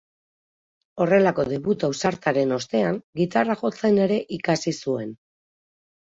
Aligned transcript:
Horrelako 1.03 1.43
debut 1.49 1.83
ausartaren 1.87 2.53
ostean, 2.55 2.97
gitarra 3.19 3.57
jotzen 3.59 3.99
ere 4.07 4.17
ikasi 4.39 4.73
zuen. 4.87 5.13